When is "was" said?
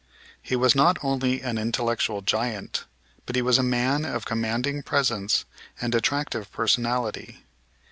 0.55-0.73, 3.43-3.59